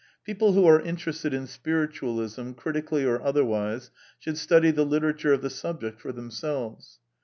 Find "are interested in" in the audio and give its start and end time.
0.65-1.45